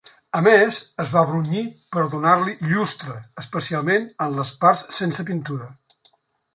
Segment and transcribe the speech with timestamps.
[0.37, 1.61] A més es va brunyir
[1.97, 5.75] per donar-li llustre, especialment en les parts sense pintura.